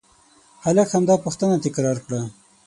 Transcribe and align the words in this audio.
هلک 0.63 0.87
همدا 0.95 1.15
پوښتنه 1.23 1.55
تکرار 1.65 1.97
کړه. 2.05 2.21